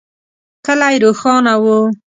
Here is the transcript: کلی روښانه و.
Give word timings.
کلی 0.65 0.95
روښانه 1.03 1.53
و. 1.63 1.65